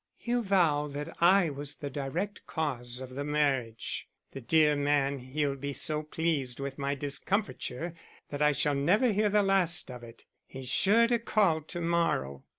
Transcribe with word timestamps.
"He'll 0.17 0.41
vow 0.41 0.87
that 0.87 1.15
I 1.21 1.51
was 1.51 1.75
the 1.75 1.91
direct 1.91 2.47
cause 2.47 2.99
of 2.99 3.11
the 3.11 3.23
marriage. 3.23 4.09
The 4.31 4.41
dear 4.41 4.75
man, 4.75 5.19
he'll 5.19 5.55
be 5.55 5.73
so 5.73 6.01
pleased 6.01 6.59
with 6.59 6.79
my 6.79 6.95
discomfiture 6.95 7.93
that 8.31 8.41
I 8.41 8.51
shall 8.51 8.73
never 8.73 9.11
hear 9.11 9.29
the 9.29 9.43
last 9.43 9.91
of 9.91 10.01
it. 10.01 10.25
He's 10.47 10.69
sure 10.69 11.05
to 11.05 11.19
call 11.19 11.61
to 11.61 11.81
morrow." 11.81 12.43